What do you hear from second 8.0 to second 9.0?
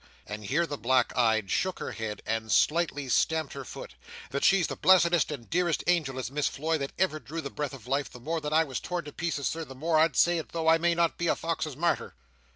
the more that I was